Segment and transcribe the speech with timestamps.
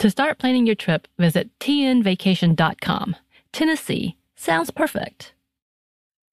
[0.00, 3.16] To start planning your trip, visit tnvacation.com.
[3.52, 5.32] Tennessee sounds perfect.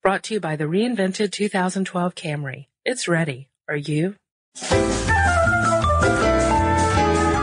[0.04, 2.66] Brought to you by the reinvented 2012 Camry.
[2.84, 3.48] It's ready.
[3.68, 4.14] Are you?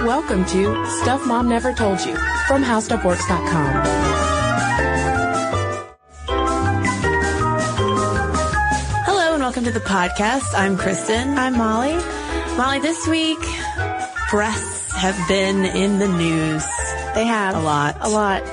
[0.06, 2.16] Welcome to Stuff Mom Never Told You
[2.48, 3.84] from HowStuffWorks.com.
[9.06, 10.54] Hello and welcome to the podcast.
[10.56, 11.38] I'm Kristen.
[11.38, 11.98] I'm Molly.
[12.56, 13.40] Molly, this week,
[14.32, 16.66] breasts have been in the news.
[17.16, 17.98] They have A lot.
[18.02, 18.44] A lot.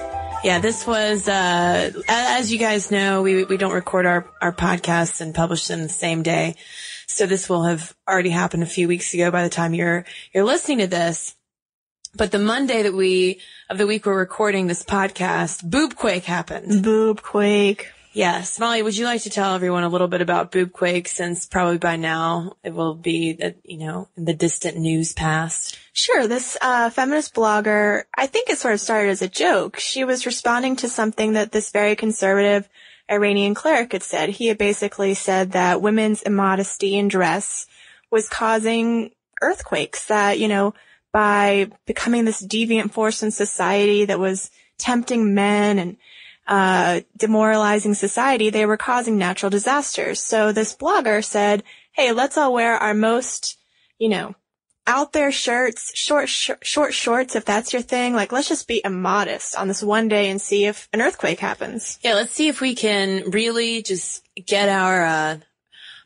[0.43, 5.21] Yeah, this was, uh, as you guys know, we, we don't record our, our podcasts
[5.21, 6.57] and publish them the same day.
[7.07, 10.45] So this will have already happened a few weeks ago by the time you're, you're
[10.45, 11.35] listening to this.
[12.17, 16.83] But the Monday that we, of the week we're recording this podcast, Boobquake happened.
[16.83, 17.91] Boob quake.
[18.13, 18.59] Yes.
[18.59, 21.97] Molly, would you like to tell everyone a little bit about Boobquake since probably by
[21.97, 25.79] now it will be, you know, in the distant news past?
[25.93, 26.27] Sure.
[26.27, 29.79] This uh, feminist blogger, I think it sort of started as a joke.
[29.79, 32.69] She was responding to something that this very conservative
[33.09, 34.29] Iranian cleric had said.
[34.29, 37.67] He had basically said that women's immodesty in dress
[38.11, 39.11] was causing
[39.41, 40.07] earthquakes.
[40.07, 40.75] That you know,
[41.13, 45.97] by becoming this deviant force in society that was tempting men and
[46.51, 50.21] uh, demoralizing society, they were causing natural disasters.
[50.21, 51.63] So this blogger said,
[51.93, 53.57] "Hey, let's all wear our most,
[53.99, 54.35] you know,
[54.85, 58.15] out there shirts, short sh- short shorts if that's your thing.
[58.15, 62.01] Like, let's just be immodest on this one day and see if an earthquake happens."
[62.03, 65.39] Yeah, let's see if we can really just get our, uh,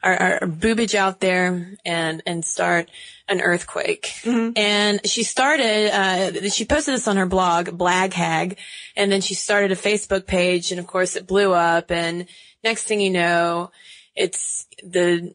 [0.03, 2.91] our, our boobage out there and, and start
[3.29, 4.13] an earthquake.
[4.57, 8.59] And she started, uh, she posted this on her blog, Blag Hag,
[8.97, 12.27] and then she started a Facebook page and of course it blew up and
[12.63, 13.71] next thing you know,
[14.15, 15.33] it's the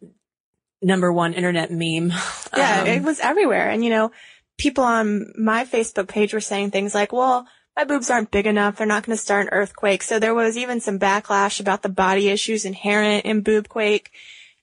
[0.81, 2.13] number one internet meme.
[2.55, 3.69] Yeah, Um, it was everywhere.
[3.69, 4.11] And you know,
[4.57, 8.75] people on my Facebook page were saying things like, well, my boobs aren't big enough.
[8.77, 10.03] They're not going to start an earthquake.
[10.03, 14.07] So there was even some backlash about the body issues inherent in boobquake.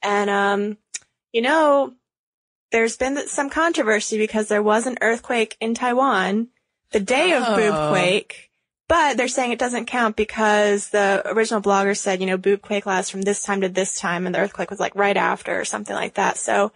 [0.03, 0.77] And, um,
[1.33, 1.95] you know,
[2.77, 6.49] there's been some controversy because there was an earthquake in Taiwan
[6.93, 7.57] the day of Oh.
[7.57, 8.33] boobquake.
[8.87, 13.11] But they're saying it doesn't count because the original blogger said, you know, boobquake lasts
[13.11, 15.97] from this time to this time and the earthquake was like right after or something
[15.97, 16.37] like that.
[16.37, 16.71] So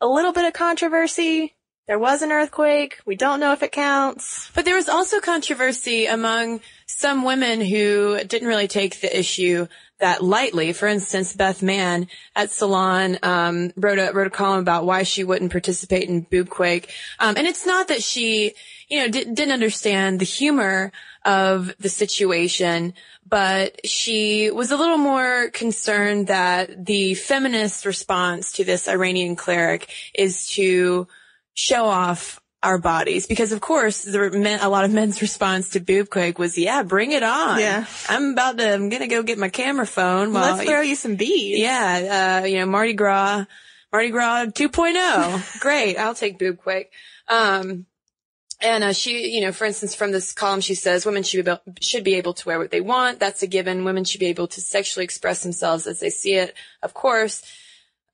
[0.00, 1.54] a little bit of controversy.
[1.88, 2.98] There was an earthquake.
[3.06, 4.50] We don't know if it counts.
[4.54, 9.66] But there was also controversy among some women who didn't really take the issue
[9.98, 10.74] that lightly.
[10.74, 15.24] For instance, Beth Mann at Salon um, wrote a wrote a column about why she
[15.24, 18.52] wouldn't participate in Boobquake, um, and it's not that she,
[18.88, 20.92] you know, di- didn't understand the humor
[21.24, 22.92] of the situation,
[23.26, 29.90] but she was a little more concerned that the feminist response to this Iranian cleric
[30.14, 31.08] is to
[31.58, 35.80] show off our bodies because of course the men, a lot of men's response to
[35.80, 37.84] boobquake was yeah bring it on Yeah.
[38.08, 41.16] i'm about to i'm gonna go get my camera phone while Let's throw you some
[41.16, 41.58] beads.
[41.60, 43.44] yeah uh you know mardi gras
[43.92, 46.86] mardi gras 2.0 great i'll take boobquake
[47.28, 47.86] um
[48.60, 51.48] and uh, she, you know, for instance, from this column, she says women should be,
[51.52, 53.20] able, should be able to wear what they want.
[53.20, 53.84] That's a given.
[53.84, 56.56] Women should be able to sexually express themselves as they see it.
[56.82, 57.40] Of course,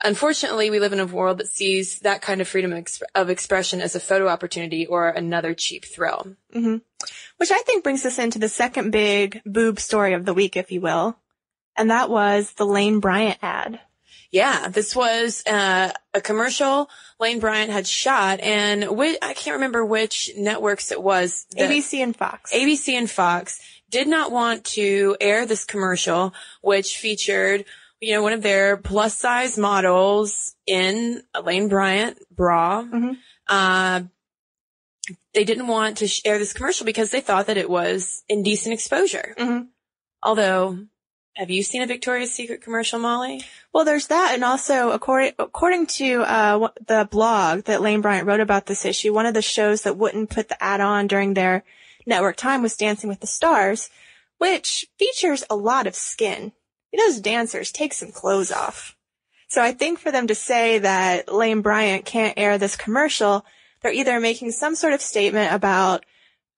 [0.04, 3.30] Unfortunately, we live in a world that sees that kind of freedom of, exp- of
[3.30, 6.36] expression as a photo opportunity or another cheap thrill.
[6.52, 6.76] hmm
[7.38, 10.70] Which I think brings us into the second big boob story of the week, if
[10.70, 11.16] you will.
[11.76, 13.80] And that was the Lane Bryant ad.
[14.30, 16.90] Yeah, this was uh, a commercial
[17.20, 21.46] Lane Bryant had shot, and I can't remember which networks it was.
[21.56, 22.52] ABC and Fox.
[22.52, 23.60] ABC and Fox
[23.90, 27.64] did not want to air this commercial, which featured,
[28.04, 32.82] you know, one of their plus size models in a Lane Bryant bra.
[32.82, 33.16] Mhm.
[33.48, 34.02] Uh,
[35.34, 38.72] they didn't want to sh- air this commercial because they thought that it was indecent
[38.72, 39.34] exposure.
[39.38, 39.68] Mhm.
[40.22, 40.78] Although,
[41.36, 43.42] have you seen a Victoria's Secret commercial, Molly?
[43.72, 48.40] Well, there's that, and also according according to uh, the blog that Lane Bryant wrote
[48.40, 51.64] about this issue, one of the shows that wouldn't put the ad on during their
[52.06, 53.90] network time was Dancing with the Stars,
[54.38, 56.52] which features a lot of skin.
[56.96, 58.96] Those dancers take some clothes off.
[59.48, 63.44] So I think for them to say that Lane Bryant can't air this commercial,
[63.82, 66.04] they're either making some sort of statement about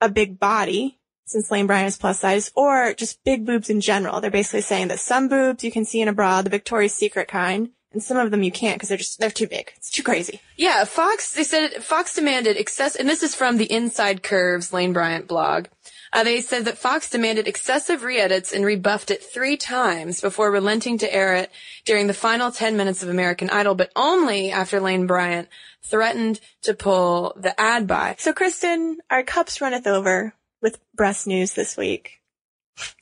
[0.01, 4.21] a big body, since Lane Bryant is plus size, or just big boobs in general.
[4.21, 7.29] They're basically saying that some boobs you can see in a bra, the Victoria's Secret
[7.29, 9.73] kind, and some of them you can't because they're just, they're too big.
[9.77, 10.41] It's too crazy.
[10.57, 14.93] Yeah, Fox, they said Fox demanded excess, and this is from the Inside Curves Lane
[14.93, 15.67] Bryant blog.
[16.13, 20.99] Uh, they said that Fox demanded excessive re-edits and rebuffed it three times before relenting
[20.99, 21.51] to air it
[21.85, 25.49] during the final 10 minutes of American Idol, but only after Lane Bryant
[25.83, 28.17] threatened to pull the ad by.
[28.19, 32.21] So Kristen, our cups runneth over with breast news this week.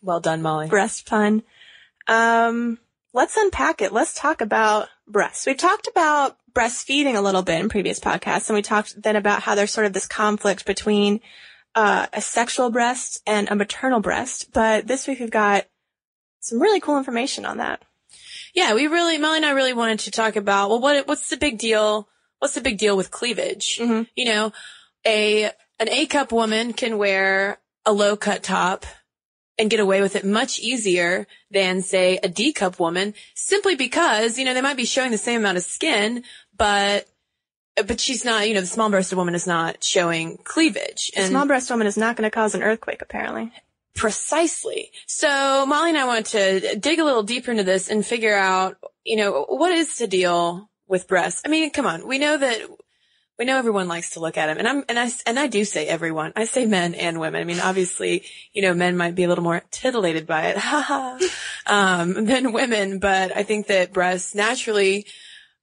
[0.02, 0.68] Well done, Molly.
[0.68, 1.42] breast pun.
[2.06, 2.78] Um,
[3.12, 3.92] let's unpack it.
[3.92, 5.46] Let's talk about breasts.
[5.46, 9.42] We've talked about breastfeeding a little bit in previous podcasts, and we talked then about
[9.42, 11.20] how there's sort of this conflict between
[11.74, 14.52] uh, a sexual breast and a maternal breast.
[14.52, 15.66] But this week we've got
[16.40, 17.82] some really cool information on that.
[18.54, 21.36] Yeah, we really, Molly and I really wanted to talk about, well, what, what's the
[21.36, 22.08] big deal?
[22.38, 23.78] What's the big deal with cleavage?
[23.78, 24.06] Mhm.
[24.14, 24.52] You know,
[25.04, 25.44] a,
[25.80, 28.86] an A cup woman can wear a low cut top
[29.58, 34.38] and get away with it much easier than say a D cup woman simply because,
[34.38, 36.24] you know, they might be showing the same amount of skin,
[36.56, 37.08] but,
[37.76, 41.10] but she's not, you know, the small breasted woman is not showing cleavage.
[41.16, 43.52] A small breasted woman is not going to cause an earthquake, apparently.
[43.94, 44.90] Precisely.
[45.06, 48.76] So Molly and I want to dig a little deeper into this and figure out,
[49.04, 51.42] you know, what is the deal with breasts?
[51.44, 52.06] I mean, come on.
[52.06, 52.60] We know that,
[53.38, 55.64] we know everyone likes to look at them and I'm, and I, and I do
[55.64, 56.32] say everyone.
[56.36, 57.40] I say men and women.
[57.40, 61.30] I mean, obviously, you know, men might be a little more titillated by it,
[61.66, 65.06] um, than women, but I think that breasts naturally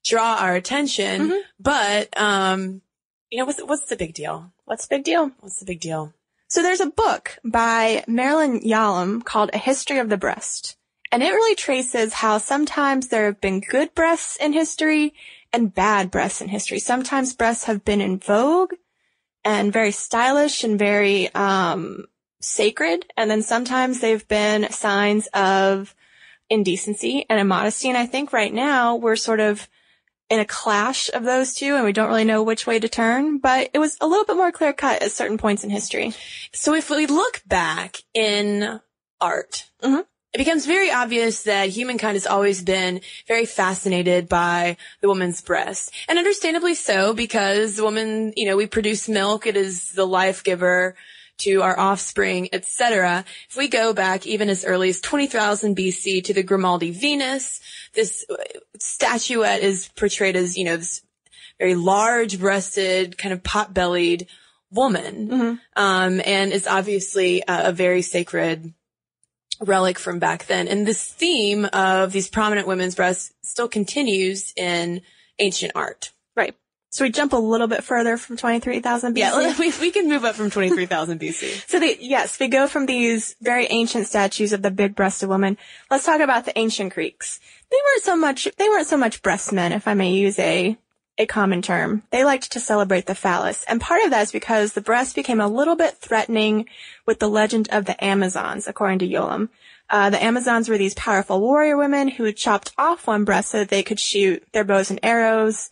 [0.03, 2.81] draw our attention, but, um,
[3.29, 4.51] you know, what's, what's the big deal?
[4.65, 5.31] What's the big deal?
[5.39, 6.13] What's the big deal?
[6.47, 10.75] So there's a book by Marilyn Yalom called A History of the Breast.
[11.11, 15.13] And it really traces how sometimes there have been good breasts in history
[15.53, 16.79] and bad breasts in history.
[16.79, 18.73] Sometimes breasts have been in vogue
[19.43, 22.05] and very stylish and very um,
[22.39, 23.05] sacred.
[23.17, 25.95] And then sometimes they've been signs of
[26.49, 27.89] indecency and immodesty.
[27.89, 29.67] And I think right now we're sort of
[30.31, 33.37] in a clash of those two and we don't really know which way to turn,
[33.37, 36.13] but it was a little bit more clear cut at certain points in history.
[36.53, 38.79] So if we look back in
[39.19, 40.05] art, Mhm.
[40.33, 45.91] it becomes very obvious that humankind has always been very fascinated by the woman's breast.
[46.07, 50.45] And understandably so, because the woman, you know, we produce milk, it is the life
[50.45, 50.95] giver
[51.41, 53.25] to our offspring, etc.
[53.49, 57.61] If we go back even as early as 20,000 BC to the Grimaldi Venus,
[57.93, 58.25] this
[58.79, 61.01] statuette is portrayed as, you know, this
[61.59, 64.27] very large breasted, kind of pot bellied
[64.71, 65.29] woman.
[65.75, 68.73] Um, and is obviously a, a very sacred
[69.59, 70.67] relic from back then.
[70.67, 75.01] And this theme of these prominent women's breasts still continues in
[75.39, 76.11] ancient art.
[76.91, 79.17] So we jump a little bit further from 23,000 BC.
[79.17, 81.65] Yeah, we, we can move up from 23,000 BC.
[81.71, 85.57] So they, yes, we go from these very ancient statues of the big breasted woman.
[85.89, 87.39] Let's talk about the ancient Greeks.
[87.69, 90.77] They weren't so much, they weren't so much breast men, if I may use a,
[91.17, 92.03] a common term.
[92.11, 93.63] They liked to celebrate the phallus.
[93.69, 96.67] And part of that is because the breast became a little bit threatening
[97.05, 99.47] with the legend of the Amazons, according to Yalom.
[99.89, 103.69] Uh, the Amazons were these powerful warrior women who chopped off one breast so that
[103.69, 105.69] they could shoot their bows and arrows.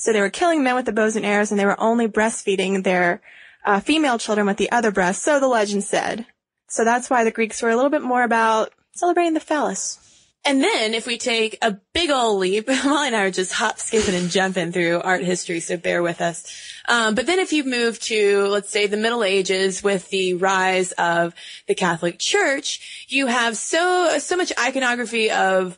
[0.00, 2.82] So they were killing men with the bows and arrows and they were only breastfeeding
[2.82, 3.20] their
[3.66, 6.24] uh, female children with the other breast, so the legend said.
[6.68, 9.98] So that's why the Greeks were a little bit more about celebrating the phallus.
[10.42, 13.78] And then if we take a big old leap, Molly and I are just hop,
[13.78, 16.50] skipping and jumping through art history, so bear with us.
[16.88, 20.92] Um, but then if you move to, let's say, the Middle Ages with the rise
[20.92, 21.34] of
[21.66, 25.76] the Catholic Church, you have so, so much iconography of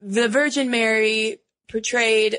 [0.00, 2.38] the Virgin Mary portrayed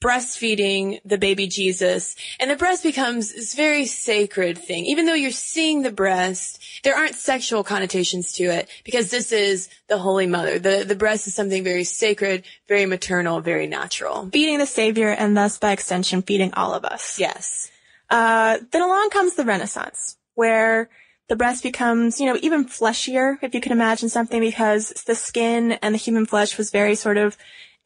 [0.00, 4.84] breastfeeding the baby Jesus and the breast becomes this very sacred thing.
[4.84, 9.68] Even though you're seeing the breast, there aren't sexual connotations to it because this is
[9.88, 10.58] the Holy Mother.
[10.58, 14.28] The, the breast is something very sacred, very maternal, very natural.
[14.32, 17.18] Feeding the Savior and thus by extension feeding all of us.
[17.18, 17.70] Yes.
[18.08, 20.88] Uh, then along comes the Renaissance where
[21.28, 25.72] the breast becomes, you know, even fleshier, if you can imagine something, because the skin
[25.72, 27.36] and the human flesh was very sort of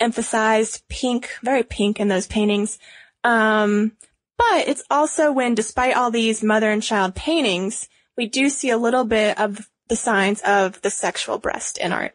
[0.02, 2.78] emphasized pink, very pink in those paintings.
[3.25, 3.92] Um,
[4.37, 8.76] but it's also when, despite all these mother and child paintings, we do see a
[8.76, 12.14] little bit of the signs of the sexual breast in art.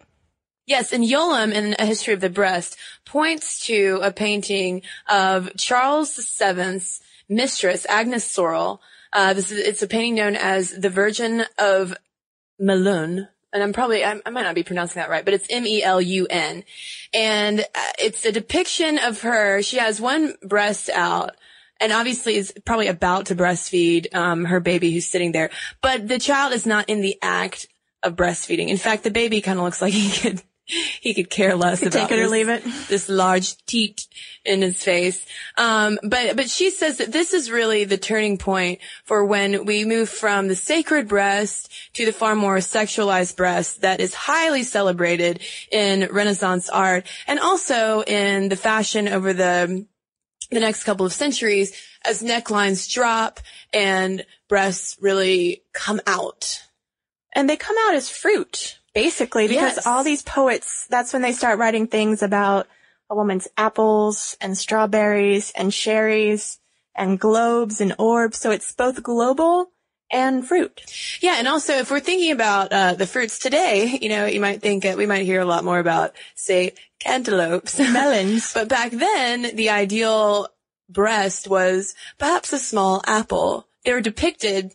[0.65, 2.75] Yes, and Yalom in A History of the Breast
[3.05, 8.81] points to a painting of Charles VII's mistress, Agnes Sorel.
[9.13, 11.95] Uh, this is, it's a painting known as The Virgin of
[12.61, 13.29] Melun.
[13.57, 16.63] And I'm probably, I, I might not be pronouncing that right, but it's M-E-L-U-N.
[17.11, 19.63] And uh, it's a depiction of her.
[19.63, 21.35] She has one breast out
[21.79, 25.49] and obviously is probably about to breastfeed um, her baby who's sitting there.
[25.81, 27.67] But the child is not in the act
[28.03, 28.67] of breastfeeding.
[28.67, 30.39] In fact, the baby kind of looks like he could
[31.01, 32.63] he could care less Could about take it or this, leave it.
[32.87, 34.07] this large teat
[34.43, 35.25] in his face.
[35.57, 39.85] Um, but but she says that this is really the turning point for when we
[39.85, 45.41] move from the sacred breast to the far more sexualized breast that is highly celebrated
[45.71, 49.85] in Renaissance art and also in the fashion over the
[50.49, 51.73] the next couple of centuries
[52.05, 53.39] as necklines drop
[53.73, 56.61] and breasts really come out.
[57.33, 59.85] And they come out as fruit, basically, because Yes.
[59.87, 62.67] all these poets, that's when they start writing things about
[63.11, 66.59] a woman's apples and strawberries and cherries
[66.95, 68.39] and globes and orbs.
[68.39, 69.69] So it's both global
[70.09, 70.81] and fruit.
[71.21, 74.61] Yeah, and also if we're thinking about uh, the fruits today, you know, you might
[74.61, 78.51] think uh, we might hear a lot more about, say, cantaloupes, Melons.
[78.53, 80.47] but back then, the ideal
[80.89, 83.67] breast was perhaps a small apple.
[83.85, 84.73] They were depicted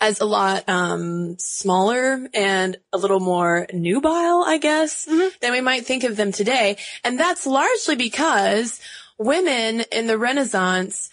[0.00, 5.86] as a lot um, smaller and a little more nubile, I guess, than we might
[5.86, 6.78] think of them today.
[7.04, 8.80] And that's largely because
[9.18, 11.10] women in the Renaissance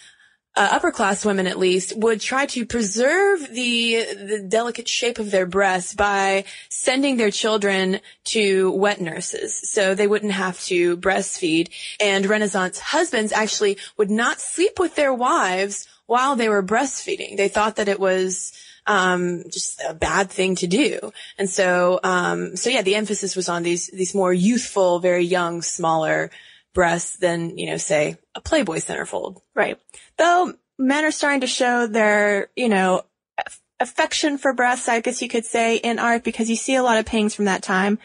[0.56, 5.30] uh, upper class women at least would try to preserve the the delicate shape of
[5.30, 9.56] their breasts by sending their children to wet nurses.
[9.70, 11.70] So they wouldn't have to breastfeed.
[12.00, 17.38] And renaissance husbands actually would not sleep with their wives while they were breastfeeding.
[17.38, 18.52] They thought that it was
[18.88, 21.12] um, just a bad thing to do.
[21.38, 25.62] And so, um, so yeah, the emphasis was on these, these more youthful, very young,
[25.62, 26.32] smaller
[26.74, 29.42] breasts than, you know, say a Playboy centerfold.
[29.54, 29.78] Right.
[30.18, 33.04] Though men are starting to show their, you know,
[33.38, 36.84] aff- affection for breasts, I guess you could say, in art because you see a
[36.84, 38.00] lot of paintings from that time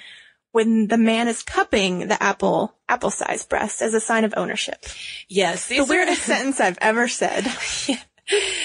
[0.51, 4.85] when the man is cupping the apple, apple-sized breast as a sign of ownership.
[5.29, 5.69] Yes.
[5.69, 7.47] The weirdest sentence I've ever said.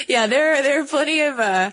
[0.08, 1.72] Yeah, there, there are plenty of, uh,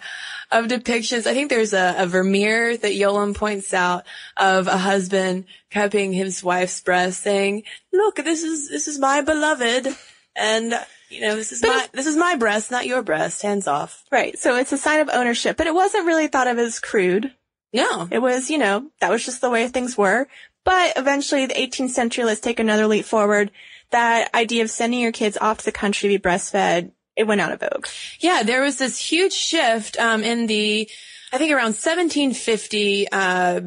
[0.50, 1.26] of depictions.
[1.26, 4.04] I think there's a, a Vermeer that Yalom points out
[4.36, 9.88] of a husband cupping his wife's breast saying, look, this is, this is my beloved.
[10.36, 10.74] And,
[11.10, 13.42] you know, this is my, this is my breast, not your breast.
[13.42, 14.04] Hands off.
[14.10, 14.38] Right.
[14.38, 17.32] So it's a sign of ownership, but it wasn't really thought of as crude.
[17.72, 18.08] No.
[18.10, 20.28] It was, you know, that was just the way things were.
[20.64, 23.50] But eventually the 18th century, let's take another leap forward.
[23.90, 27.40] That idea of sending your kids off to the country to be breastfed, it went
[27.40, 27.86] out of vogue.
[28.20, 30.88] Yeah, there was this huge shift um, in the,
[31.32, 33.08] I think around 1750.
[33.10, 33.60] Uh,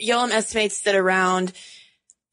[0.00, 1.52] Yalom estimates that around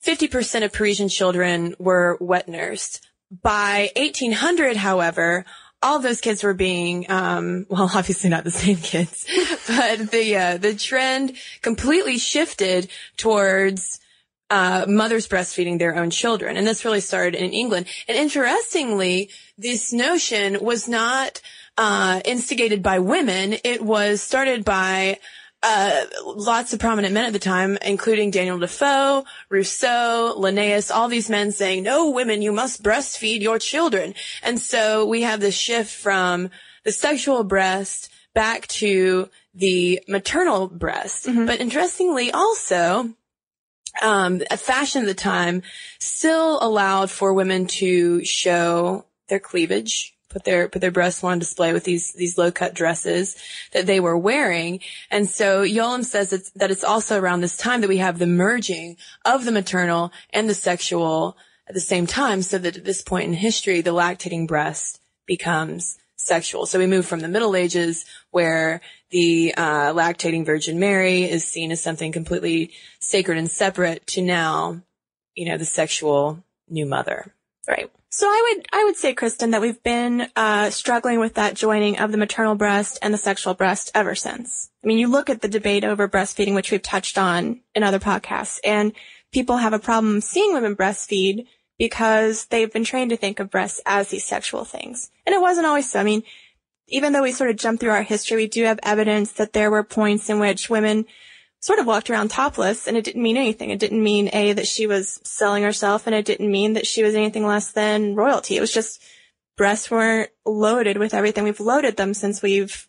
[0.06, 3.08] 50% of Parisian children were wet nursed.
[3.32, 5.46] By 1800, however,
[5.82, 9.26] all those kids were being, um, well, obviously not the same kids,
[9.68, 14.00] but the uh, the trend completely shifted towards
[14.54, 16.58] uh, mothers breastfeeding their own children.
[16.58, 17.88] And this really started in England.
[18.08, 21.42] And interestingly, this notion was not
[21.76, 23.56] uh, instigated by women.
[23.64, 25.18] It was started by
[25.64, 31.32] uh, lots of prominent men at the time, including Daniel Defoe, Rousseau, Linnaeus, all these
[31.32, 34.14] men saying, no, women, you must breastfeed your children.
[34.44, 36.52] And so we have this shift from
[36.84, 41.26] the sexual breast back to the maternal breast.
[41.26, 43.16] But interestingly also,
[44.02, 45.62] um, a fashion at the time
[46.00, 51.74] still allowed for women to show their cleavage, put their put their breasts on display
[51.74, 53.36] with these these low cut dresses
[53.72, 54.80] that they were wearing.
[55.12, 58.28] And so Yalom says it's, that it's also around this time that we have the
[58.28, 63.02] merging of the maternal and the sexual at the same time, so that at this
[63.02, 66.66] point in history, the lactating breast becomes sexual.
[66.66, 71.72] So we move from the Middle Ages where the uh, lactating Virgin Mary is seen
[71.72, 74.82] as something completely sacred and separate to now,
[75.36, 77.34] you know, the sexual new mother.
[77.68, 77.92] Right.
[78.10, 81.98] So I would I would say, Kristen, that we've been uh, struggling with that joining
[81.98, 84.70] of the maternal breast and the sexual breast ever since.
[84.84, 88.00] I mean, you look at the debate over breastfeeding, which we've touched on in other
[88.00, 88.94] podcasts, and
[89.32, 93.82] people have a problem seeing women breastfeed because they've been trained to think of breasts
[93.86, 95.10] as these sexual things.
[95.26, 96.00] And it wasn't always so.
[96.00, 96.24] I mean,
[96.88, 99.72] even though we sort of jump through our history, we do have evidence that there
[99.72, 101.06] were points in which women
[101.60, 103.70] sort of walked around topless and it didn't mean anything.
[103.70, 107.04] It didn't mean A, that she was selling herself and it didn't mean that she
[107.04, 108.58] was anything less than royalty.
[108.58, 109.02] It was just
[109.56, 111.46] breasts weren't loaded with everything.
[111.46, 112.88] We've loaded them since we've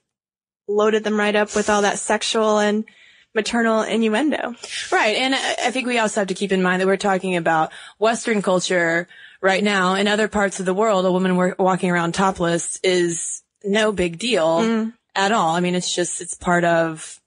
[0.67, 2.85] loaded them right up with all that sexual and
[3.35, 4.55] maternal innuendo.
[4.93, 5.17] Right.
[5.17, 8.43] And I think we also have to keep in mind that we're talking about Western
[8.43, 9.09] culture
[9.41, 9.95] right now.
[9.95, 14.61] In other parts of the world, a woman walking around topless is no big deal
[14.61, 14.93] mm.
[15.14, 15.55] at all.
[15.55, 17.21] I mean, it's just, it's part of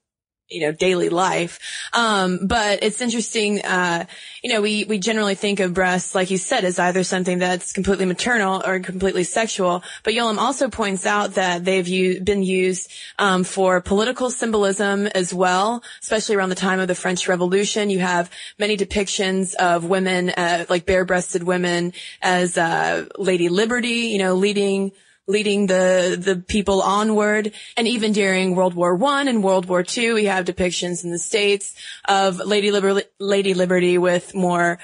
[0.48, 1.58] you know, daily life.
[1.92, 4.06] Um, but it's interesting, uh,
[4.42, 7.72] you know, we, we generally think of breasts, like you said, as either something that's
[7.72, 9.82] completely maternal or completely sexual.
[10.04, 15.34] But Yalom also points out that they've u- been used, um, for political symbolism as
[15.34, 17.90] well, especially around the time of the French Revolution.
[17.90, 24.18] You have many depictions of women, uh, like bare-breasted women as, uh, Lady Liberty, you
[24.18, 24.92] know, leading,
[25.28, 27.52] leading the the people onward.
[27.76, 31.18] And even during World War One and World War Two, we have depictions in the
[31.18, 31.74] states
[32.08, 34.80] of Lady Liberty, Lady Liberty with more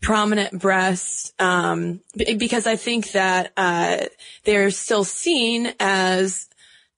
[0.00, 4.04] prominent breasts, um, because I think that uh,
[4.44, 6.48] they're still seen as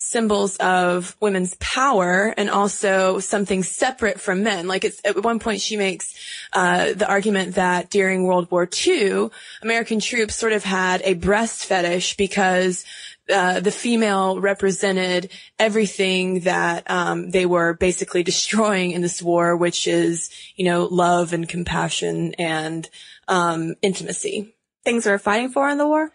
[0.08, 4.66] symbols of women's power and also something separate from men.
[4.66, 6.14] Like it's at one point she makes
[6.52, 9.28] uh, the argument that during World War II,
[9.62, 12.84] American troops sort of had a breast fetish because
[13.28, 19.86] uh, the female represented everything that um, they were basically destroying in this war, which
[19.86, 22.88] is you know love and compassion and
[23.28, 24.54] um, intimacy.
[24.84, 26.10] Things we were fighting for in the war,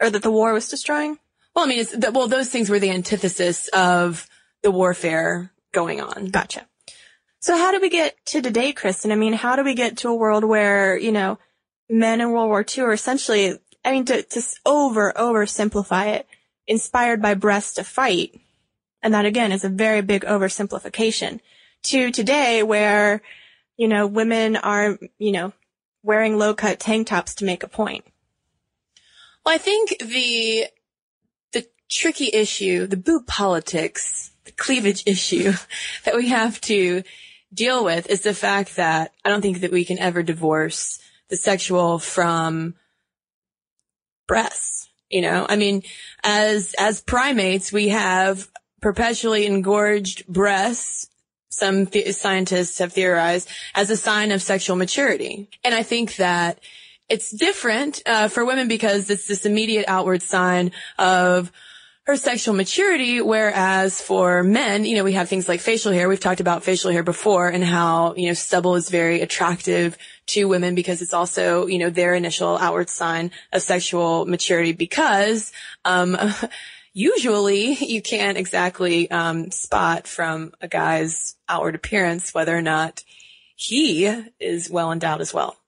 [0.00, 1.18] or that the war was destroying.
[1.58, 4.28] Well, I mean, it's, well, those things were the antithesis of
[4.62, 6.26] the warfare going on.
[6.26, 6.64] Gotcha.
[7.40, 9.10] So how do we get to today, Kristen?
[9.10, 11.40] I mean, how do we get to a world where, you know,
[11.90, 16.28] men in World War II are essentially, I mean, to, to over, oversimplify it,
[16.68, 18.40] inspired by breasts to fight.
[19.02, 21.40] And that again is a very big oversimplification
[21.86, 23.20] to today where,
[23.76, 25.52] you know, women are, you know,
[26.04, 28.04] wearing low cut tank tops to make a point.
[29.44, 30.68] Well, I think the
[31.88, 35.52] tricky issue, the boob politics, the cleavage issue
[36.04, 37.02] that we have to
[37.52, 41.36] deal with is the fact that I don't think that we can ever divorce the
[41.36, 42.74] sexual from
[44.26, 44.88] breasts.
[45.10, 45.82] You know, I mean,
[46.22, 48.48] as, as primates, we have
[48.82, 51.08] perpetually engorged breasts.
[51.48, 55.48] Some scientists have theorized as a sign of sexual maturity.
[55.64, 56.60] And I think that
[57.08, 61.50] it's different, uh, for women because it's this immediate outward sign of,
[62.08, 63.20] her sexual maturity.
[63.20, 66.08] Whereas for men, you know, we have things like facial hair.
[66.08, 70.46] We've talked about facial hair before and how, you know, stubble is very attractive to
[70.46, 75.52] women because it's also, you know, their initial outward sign of sexual maturity because,
[75.84, 76.16] um,
[76.94, 83.04] usually you can't exactly, um, spot from a guy's outward appearance whether or not
[83.54, 84.06] he
[84.40, 85.58] is well endowed as well.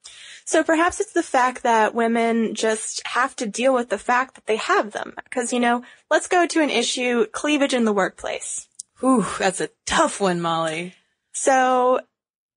[0.51, 4.47] So perhaps it's the fact that women just have to deal with the fact that
[4.47, 5.15] they have them.
[5.23, 8.67] Because, you know, let's go to an issue, cleavage in the workplace.
[9.01, 10.97] Ooh, that's a tough one, Molly.
[11.31, 12.01] So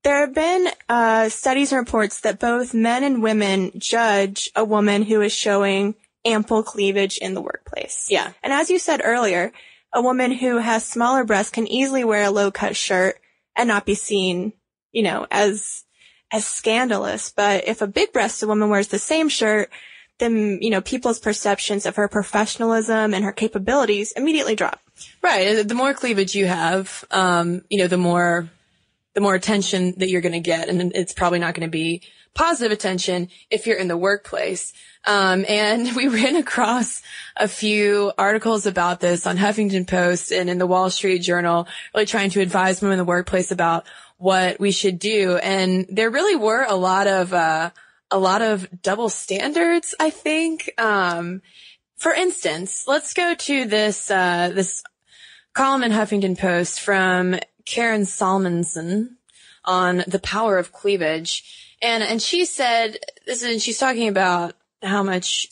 [0.02, 5.02] there have been uh, studies and reports that both men and women judge a woman
[5.02, 8.08] who is showing ample cleavage in the workplace.
[8.10, 8.32] Yeah.
[8.42, 9.52] And as you said earlier,
[9.92, 13.20] a woman who has smaller breasts can easily wear a low cut shirt
[13.54, 14.52] and not be seen,
[14.90, 15.83] you know, as
[16.34, 17.30] as scandalous.
[17.30, 19.70] But if a big breasted woman wears the same shirt,
[20.18, 24.80] then, you know, people's perceptions of her professionalism and her capabilities immediately drop.
[25.22, 25.66] Right.
[25.66, 28.48] The more cleavage you have, um, you know, the more,
[29.14, 30.68] the more attention that you're going to get.
[30.68, 32.02] And it's probably not going to be
[32.34, 34.72] positive attention if you're in the workplace.
[35.06, 37.00] Um, and we ran across
[37.36, 42.06] a few articles about this on Huffington Post and in the Wall Street Journal, really
[42.06, 43.86] trying to advise women in the workplace about
[44.16, 45.36] what we should do.
[45.36, 47.70] And there really were a lot of, uh,
[48.10, 50.70] a lot of double standards, I think.
[50.78, 51.42] Um,
[51.96, 54.82] for instance, let's go to this, uh, this
[55.52, 59.16] column in Huffington Post from Karen Salmansohn
[59.64, 61.76] on the power of cleavage.
[61.80, 65.48] And, and she said, this is, she's talking about how much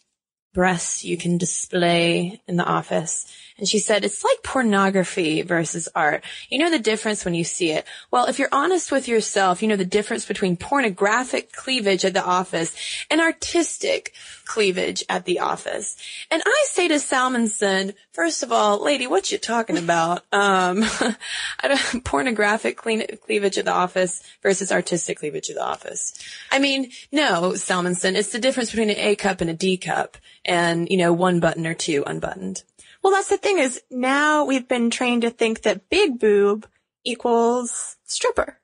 [0.52, 3.26] breasts you can display in the office.
[3.58, 6.24] And she said, it's like pornography versus art.
[6.48, 7.86] You know the difference when you see it.
[8.10, 12.24] Well, if you're honest with yourself, you know the difference between pornographic cleavage at the
[12.24, 12.74] office
[13.10, 15.96] and artistic cleavage at the office.
[16.30, 20.24] And I say to Salmansohn, first of all, lady, what you talking about?
[20.32, 20.84] Um,
[22.04, 26.14] pornographic cleavage at the office versus artistic cleavage at the office.
[26.50, 30.16] I mean, no, Salmansohn, it's the difference between an A cup and a D cup
[30.44, 32.62] and, you know, one button or two unbuttoned.
[33.02, 36.66] Well, that's the thing is now we've been trained to think that big boob
[37.04, 38.58] equals stripper.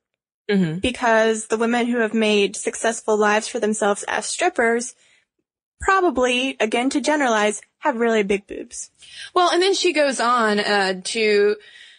[0.50, 0.78] Mm-hmm.
[0.78, 4.94] Because the women who have made successful lives for themselves as strippers
[5.78, 8.90] probably, again to generalize, have really big boobs.
[9.34, 11.56] Well, and then she goes on uh, to,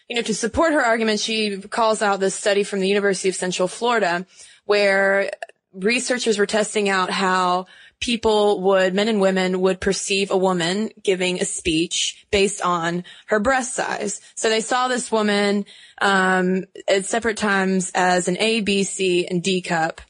[0.08, 3.36] you know, to support her argument, she calls out this study from the University of
[3.36, 4.26] Central Florida
[4.64, 5.30] where
[5.72, 7.66] researchers were testing out how
[8.00, 13.38] people would, men and women would perceive a woman giving a speech based on her
[13.38, 14.20] breast size.
[14.34, 15.66] So they saw this woman,
[16.00, 20.00] um, at separate times as an A, B, C, and D cup.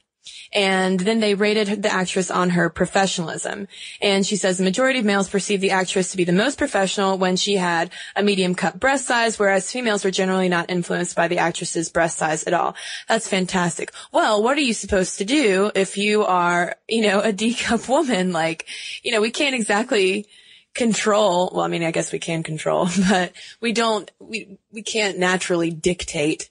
[0.52, 3.68] And then they rated the actress on her professionalism.
[4.02, 7.18] And she says the majority of males perceive the actress to be the most professional
[7.18, 11.28] when she had a medium cup breast size, whereas females were generally not influenced by
[11.28, 12.74] the actress's breast size at all.
[13.08, 13.92] That's fantastic.
[14.12, 17.88] Well, what are you supposed to do if you are, you know, a D cup
[17.88, 18.32] woman?
[18.32, 18.66] Like,
[19.02, 20.26] you know, we can't exactly
[20.74, 25.18] control, well, I mean, I guess we can control, but we don't, we, we can't
[25.18, 26.48] naturally dictate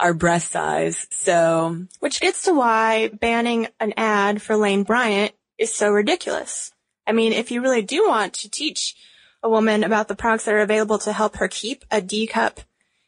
[0.00, 1.06] our breast size.
[1.10, 6.72] So, which gets to why banning an ad for Lane Bryant is so ridiculous.
[7.06, 8.96] I mean, if you really do want to teach
[9.42, 12.60] a woman about the products that are available to help her keep a D cup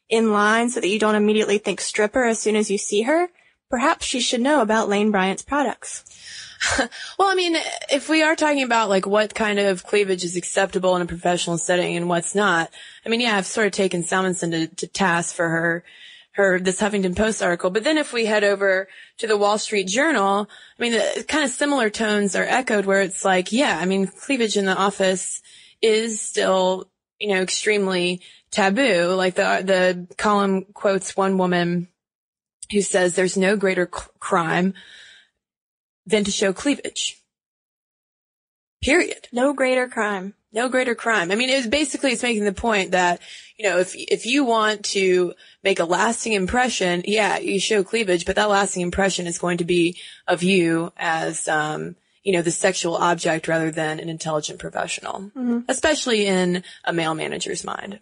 [0.08, 3.28] in line so that you don't immediately think stripper as soon as you see her,
[3.70, 6.04] perhaps she should know about Lane Bryant's products.
[7.18, 7.56] well, I mean,
[7.90, 11.58] if we are talking about like what kind of cleavage is acceptable in a professional
[11.58, 12.70] setting and what's not,
[13.04, 15.84] I mean, yeah, I've sort of taken Salmansohn to, to task for her
[16.34, 17.70] her this Huffington Post article.
[17.70, 21.44] But then if we head over to the Wall Street Journal, I mean, the kind
[21.44, 25.42] of similar tones are echoed where it's like, yeah, I mean, cleavage in the office
[25.80, 28.20] is still, you know, extremely
[28.50, 29.14] taboo.
[29.14, 31.88] Like the the column quotes one woman
[32.72, 34.74] who says there's no greater c- crime
[36.06, 37.20] than to show cleavage.
[38.82, 39.28] Period.
[39.32, 40.34] No greater crime.
[40.54, 41.32] No greater crime.
[41.32, 43.20] I mean, it was basically, it's making the point that,
[43.56, 48.24] you know, if, if you want to make a lasting impression, yeah, you show cleavage,
[48.24, 52.52] but that lasting impression is going to be of you as, um, you know, the
[52.52, 55.60] sexual object rather than an intelligent professional, mm-hmm.
[55.68, 57.98] especially in a male manager's mind.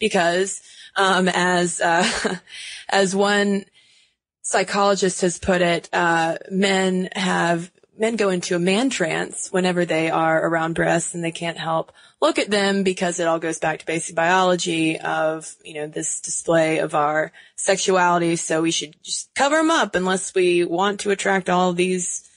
[0.00, 0.60] Because,
[0.96, 2.36] um, as, uh,
[2.88, 3.64] as one
[4.42, 10.10] psychologist has put it, uh, men have men go into a man trance whenever they
[10.10, 13.78] are around breasts and they can't help look at them because it all goes back
[13.78, 18.36] to basic biology of, you know, this display of our sexuality.
[18.36, 22.28] So we should just cover them up unless we want to attract all these,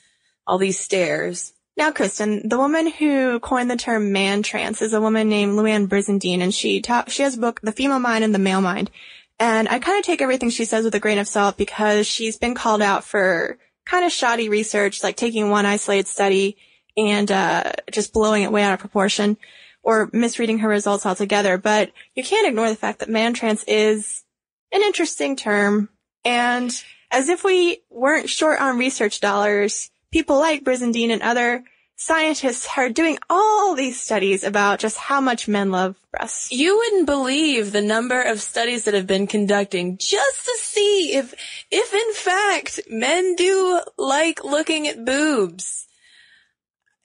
[0.45, 1.54] all these stares.
[1.78, 5.88] Now, Kristen, the woman who coined the term man trance is a woman named Louann
[5.88, 8.91] Brizendine, and she she has a book, The Female Mind and the Male Mind.
[9.39, 12.38] And I kind of take everything she says with a grain of salt because she's
[12.38, 13.58] been called out for
[13.89, 16.58] kind of shoddy research, like taking one isolated study
[16.95, 19.38] and uh, just blowing it way out of proportion
[19.82, 21.58] or misreading her results altogether.
[21.58, 24.23] But you can't ignore the fact that man trance is
[24.71, 25.89] an interesting term.
[26.23, 26.71] And
[27.10, 31.63] as if we weren't short on research dollars, people like Brizendine and other
[31.99, 36.49] scientists are doing all these studies about just how much men love breasts.
[36.49, 41.35] You wouldn't believe the number of studies that have been conducting just to see if,
[41.69, 45.88] if in fact men do like looking at boobs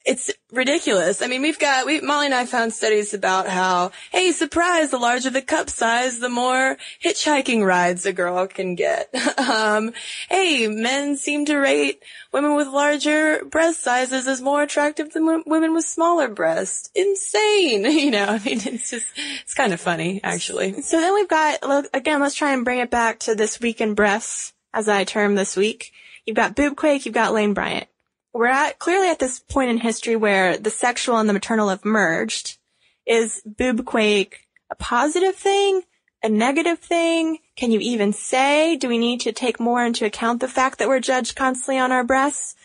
[0.05, 1.21] it's ridiculous.
[1.21, 4.99] I mean, we've got, we, Molly and I found studies about how, hey, surprise, the
[4.99, 9.13] larger the cup size, the more hitchhiking rides a girl can get.
[9.39, 9.93] um,
[10.29, 15.43] hey, men seem to rate women with larger breast sizes as more attractive than w-
[15.47, 16.89] women with smaller breasts.
[16.95, 17.85] Insane.
[18.05, 19.05] You know, I mean, it's just,
[19.41, 20.81] it's kind of funny, actually.
[20.81, 23.81] So then we've got, look again, let's try and bring it back to this week
[23.81, 25.91] in breasts, as I term this week.
[26.25, 27.87] You've got Boobquake, you've got Lane Bryant
[28.35, 31.85] we're at clearly at this point in history where the sexual and the maternal have
[31.85, 32.57] merged.
[33.05, 34.33] Is boobquake
[34.69, 35.83] a positive thing?
[36.21, 37.37] A negative thing?
[37.55, 38.75] Can you even say?
[38.75, 41.93] Do we need to take more into account the fact that we're judged constantly on
[41.93, 42.55] our breasts?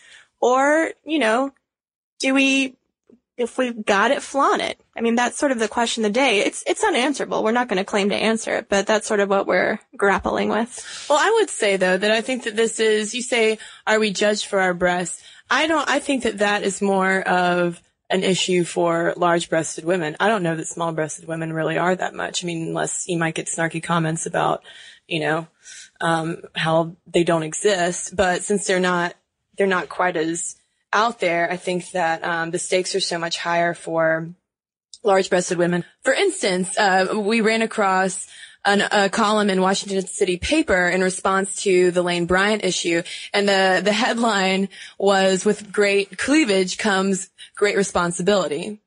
[0.41, 1.53] Or, you know,
[2.19, 2.75] do we,
[3.37, 4.77] if we've got it, flaunt it?
[4.97, 6.39] I mean, that's sort of the question of the day.
[6.39, 7.45] It's, it's unanswerable.
[7.45, 10.49] We're not going to claim to answer it, but that's sort of what we're grappling
[10.49, 11.07] with.
[11.09, 13.57] Well, I would say though that I think that this is, you say,
[13.87, 15.23] are we judged for our breasts?
[15.51, 20.15] I don't, I think that that is more of an issue for large breasted women.
[20.19, 22.43] I don't know that small breasted women really are that much.
[22.43, 24.63] I mean, unless you might get snarky comments about,
[25.07, 25.47] you know,
[25.99, 28.15] um, how they don't exist.
[28.15, 29.13] But since they're not,
[29.57, 30.55] they're not quite as
[30.93, 34.29] out there, I think that, um, the stakes are so much higher for
[35.03, 35.83] large breasted women.
[36.03, 38.27] For instance, uh, we ran across
[38.65, 43.01] an, a column in Washington City paper in response to the Lane Bryant issue.
[43.33, 48.79] And the, the headline was with great cleavage comes great responsibility.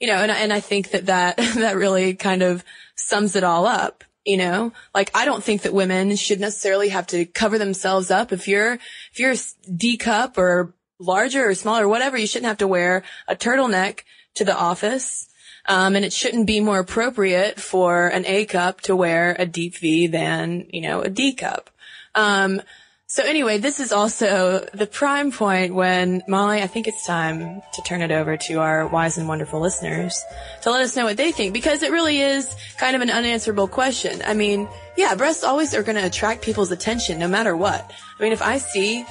[0.00, 3.66] You know, and, and I think that that, that really kind of sums it all
[3.66, 4.04] up.
[4.24, 8.30] You know, like I don't think that women should necessarily have to cover themselves up.
[8.30, 9.34] If you're, if you're
[9.74, 14.00] D cup or larger or smaller, or whatever, you shouldn't have to wear a turtleneck
[14.34, 15.27] to the office.
[15.68, 19.76] Um, and it shouldn't be more appropriate for an A cup to wear a deep
[19.76, 21.68] V than, you know, a D cup.
[22.14, 22.62] Um,
[23.10, 27.82] so anyway, this is also the prime point when Molly, I think it's time to
[27.82, 30.22] turn it over to our wise and wonderful listeners
[30.60, 33.66] to let us know what they think because it really is kind of an unanswerable
[33.66, 34.20] question.
[34.26, 37.90] I mean, yeah, breasts always are going to attract people's attention no matter what.
[38.18, 39.06] I mean, if I see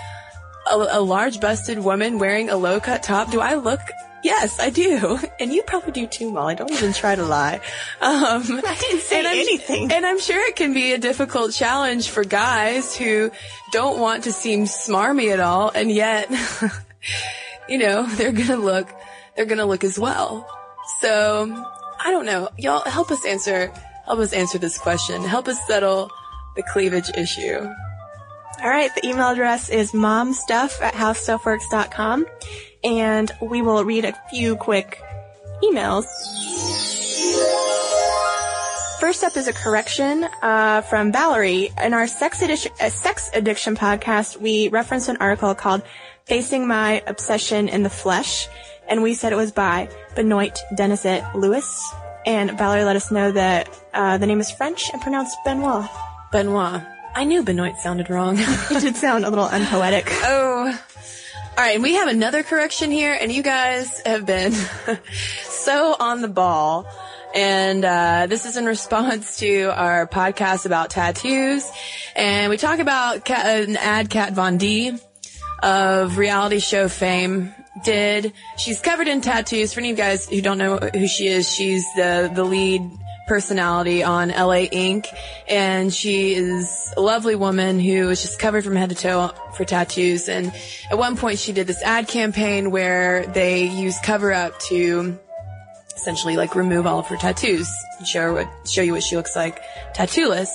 [0.70, 3.82] a, a large busted woman wearing a low cut top, do I look
[4.28, 5.18] Yes, I do.
[5.40, 6.56] And you probably do too, Molly.
[6.56, 7.62] Don't even try to lie.
[8.02, 9.92] Um, I didn't say and anything.
[9.92, 13.32] And I'm sure it can be a difficult challenge for guys who
[13.72, 15.70] don't want to seem smarmy at all.
[15.70, 16.28] And yet,
[17.70, 18.90] you know, they're going to look,
[19.36, 20.50] they're going to look as well.
[21.02, 21.54] So
[22.00, 22.50] I don't know.
[22.58, 23.72] Y'all help us answer,
[24.06, 25.24] help us answer this question.
[25.24, 26.10] Help us settle
[26.56, 27.60] the cleavage issue.
[28.60, 32.26] All right, the email address is momstuff at howstuffworks.com,
[32.88, 35.02] and we will read a few quick
[35.62, 36.06] emails.
[39.00, 41.70] First up is a correction uh, from Valerie.
[41.84, 45.84] In our sex addiction, uh, sex addiction podcast, we referenced an article called
[46.26, 48.48] "Facing My Obsession in the Flesh,"
[48.88, 51.68] and we said it was by Benoit Denizet Lewis.
[52.26, 55.90] And Valerie let us know that uh, the name is French and pronounced Benoit.
[56.32, 56.82] Benoit.
[57.16, 58.38] I knew Benoit sounded wrong.
[58.72, 60.08] It did sound a little unpoetic.
[60.24, 60.78] Oh.
[61.58, 64.54] All right, we have another correction here, and you guys have been
[65.44, 66.86] so on the ball.
[67.34, 71.68] And uh, this is in response to our podcast about tattoos,
[72.16, 75.00] and we talk about Kat, an ad Kat Von D
[75.64, 78.34] of reality show fame did.
[78.60, 79.74] She's covered in tattoos.
[79.74, 82.88] For any of you guys who don't know who she is, she's the the lead
[83.28, 85.08] personality on LA Ink.
[85.48, 89.66] And she is a lovely woman who is just covered from head to toe for
[89.66, 90.30] tattoos.
[90.30, 90.52] And
[90.90, 95.20] at one point she did this ad campaign where they used cover up to
[95.96, 97.70] essentially like remove all of her tattoos,
[98.06, 99.62] show what, show you what she looks like
[99.94, 100.50] tattooless.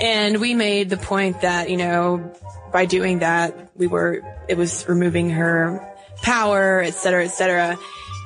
[0.00, 2.32] And we made the point that, you know,
[2.72, 5.86] by doing that, we were, it was removing her
[6.22, 7.78] power, et cetera, et cetera.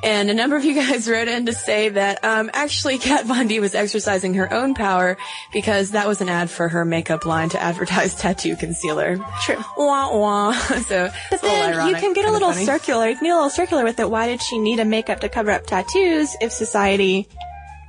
[0.03, 3.49] And a number of you guys wrote in to say that um, actually Kat Von
[3.49, 5.17] D was exercising her own power
[5.53, 9.17] because that was an ad for her makeup line to advertise tattoo concealer.
[9.43, 9.57] True.
[9.77, 10.53] Wah wah.
[10.87, 12.67] So, But then you can get a little funny.
[12.67, 13.09] circular.
[13.09, 14.09] You can get a little circular with it.
[14.11, 17.27] Why did she need a makeup to cover up tattoos if society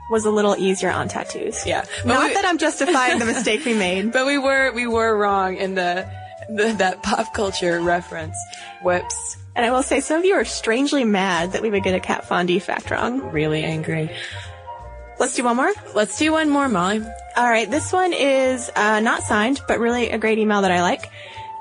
[0.10, 1.66] was a little easier on tattoos?
[1.66, 1.84] Yeah.
[2.04, 4.12] But Not we- that I'm justifying the mistake we made.
[4.14, 6.10] But we were we were wrong in the,
[6.50, 8.38] the that pop culture reference.
[8.82, 9.38] Whoops.
[9.56, 12.00] And I will say some of you are strangely mad that we would get a
[12.00, 13.32] Kat Von D fact wrong.
[13.32, 14.12] Really angry.
[15.20, 15.74] Let's do one more.
[15.96, 17.02] Let's do one more, Molly.
[17.36, 20.82] All right, this one is uh, not signed, but really a great email that I
[20.82, 21.10] like.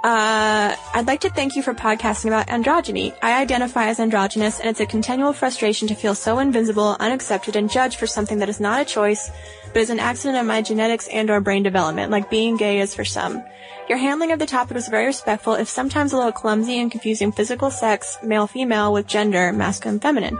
[0.06, 3.12] Uh, I'd like to thank you for podcasting about androgyny.
[3.22, 7.68] I identify as androgynous, and it's a continual frustration to feel so invisible, unaccepted, and
[7.68, 9.28] judged for something that is not a choice,
[9.72, 13.04] but is an accident of my genetics and/or brain development, like being gay is for
[13.04, 13.42] some.
[13.88, 17.32] Your handling of the topic was very respectful, if sometimes a little clumsy and confusing
[17.32, 20.38] physical sex, male-female, with gender, masculine, feminine.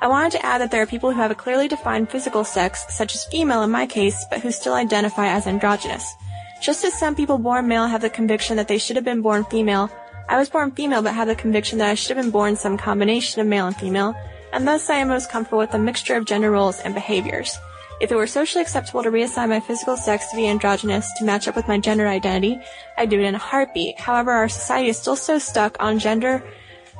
[0.00, 2.86] I wanted to add that there are people who have a clearly defined physical sex,
[2.96, 6.14] such as female in my case, but who still identify as androgynous.
[6.60, 9.44] Just as some people born male have the conviction that they should have been born
[9.44, 9.90] female,
[10.28, 12.76] I was born female but have the conviction that I should have been born some
[12.76, 14.14] combination of male and female,
[14.52, 17.56] and thus I am most comfortable with a mixture of gender roles and behaviors.
[18.00, 21.48] If it were socially acceptable to reassign my physical sex to be androgynous to match
[21.48, 22.60] up with my gender identity,
[22.96, 23.98] I'd do it in a heartbeat.
[23.98, 26.42] However, our society is still so stuck on gender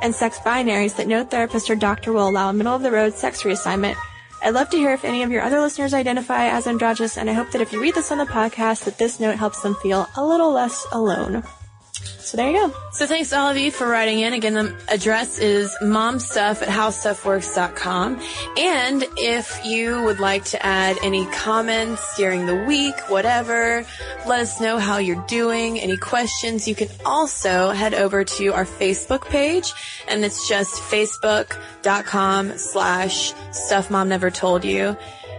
[0.03, 3.14] and sex binaries that no therapist or doctor will allow a middle of the road
[3.14, 3.97] sex reassignment.
[4.40, 7.33] I'd love to hear if any of your other listeners identify as androgynous, and I
[7.33, 10.09] hope that if you read this on the podcast, that this note helps them feel
[10.16, 11.42] a little less alone.
[12.29, 12.75] So there you go.
[12.93, 14.35] So thanks to all of you for writing in.
[14.35, 18.21] Again, the address is momstuff at howstuffworks.com.
[18.59, 23.85] And if you would like to add any comments during the week, whatever,
[24.27, 25.81] Let us know how you're doing.
[25.81, 26.69] Any questions?
[26.69, 29.73] You can also head over to our Facebook page
[30.07, 34.97] and it's just facebook.com slash stuff mom never told you.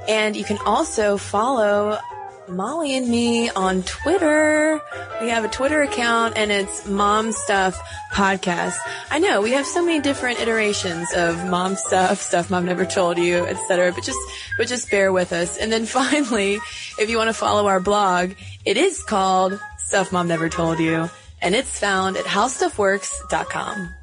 [0.07, 1.99] And you can also follow
[2.49, 4.81] Molly and me on Twitter.
[5.21, 7.79] We have a Twitter account and it's Mom Stuff
[8.11, 8.77] Podcast.
[9.11, 13.17] I know we have so many different iterations of mom stuff, stuff mom never told
[13.17, 13.91] you, etc.
[13.93, 14.19] But just,
[14.57, 15.57] but just bear with us.
[15.57, 16.59] And then finally,
[16.97, 18.31] if you want to follow our blog,
[18.65, 21.09] it is called Stuff Mom Never Told You
[21.41, 23.95] and it's found at howstuffworks.com.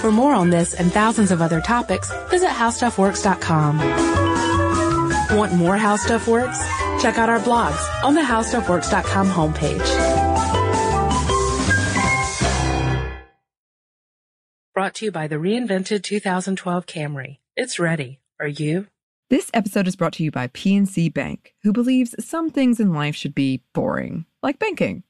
[0.00, 4.17] For more on this and thousands of other topics, visit howstuffworks.com.
[5.30, 6.58] Want more How Stuff Works?
[7.02, 9.88] Check out our blogs on the howstuffworks.com homepage.
[14.74, 17.38] Brought to you by the reinvented 2012 Camry.
[17.56, 18.20] It's ready.
[18.40, 18.86] Are you?
[19.28, 23.14] This episode is brought to you by PNC Bank, who believes some things in life
[23.14, 25.02] should be boring, like banking.